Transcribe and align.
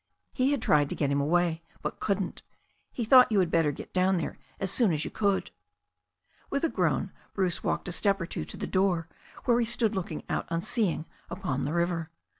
He 0.33 0.49
had 0.49 0.63
tried 0.63 0.89
to 0.89 0.95
get 0.95 1.11
him 1.11 1.21
away, 1.21 1.61
but 1.83 1.99
couldn't. 1.99 2.41
He 2.91 3.05
thought 3.05 3.31
you 3.31 3.37
had 3.39 3.51
better 3.51 3.71
get 3.71 3.93
down 3.93 4.17
there 4.17 4.39
as 4.59 4.71
soon 4.71 4.91
as 4.91 5.05
you 5.05 5.11
could." 5.11 5.51
With 6.49 6.63
a 6.63 6.69
groan 6.69 7.11
Bruce 7.35 7.63
walked 7.63 7.87
a 7.87 7.91
step 7.91 8.19
or 8.19 8.25
two 8.25 8.43
to 8.45 8.57
the 8.57 8.65
door, 8.65 9.07
where 9.45 9.59
he 9.59 9.65
stood 9.67 9.93
looking 9.93 10.23
out 10.27 10.47
unseeing 10.49 11.05
upon 11.29 11.65
the 11.65 11.73
river. 11.73 12.09